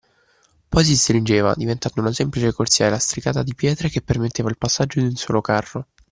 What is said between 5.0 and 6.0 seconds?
un solo carro.